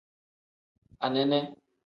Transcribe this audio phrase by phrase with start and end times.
[1.05, 1.39] Anene.